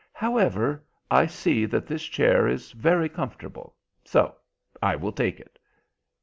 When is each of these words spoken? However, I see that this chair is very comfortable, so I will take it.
However, 0.13 0.83
I 1.11 1.27
see 1.27 1.65
that 1.67 1.85
this 1.85 2.01
chair 2.05 2.47
is 2.47 2.71
very 2.71 3.07
comfortable, 3.07 3.75
so 4.03 4.33
I 4.81 4.95
will 4.95 5.11
take 5.11 5.39
it. 5.39 5.59